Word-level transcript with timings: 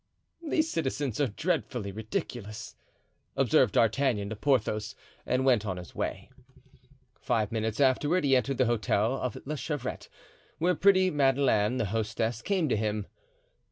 "These 0.41 0.71
citizens 0.71 1.21
are 1.21 1.27
dreadfully 1.27 1.91
ridiculous," 1.91 2.73
observed 3.37 3.73
D'Artagnan 3.75 4.31
to 4.31 4.35
Porthos 4.35 4.95
and 5.27 5.45
went 5.45 5.63
on 5.63 5.77
his 5.77 5.93
way. 5.93 6.31
Five 7.19 7.51
minutes 7.51 7.79
afterward 7.79 8.23
he 8.23 8.35
entered 8.35 8.57
the 8.57 8.65
hotel 8.65 9.13
of 9.13 9.37
La 9.45 9.53
Chevrette, 9.53 10.09
where 10.57 10.73
pretty 10.73 11.11
Madeleine, 11.11 11.77
the 11.77 11.85
hostess, 11.85 12.41
came 12.41 12.67
to 12.67 12.75
him. 12.75 13.05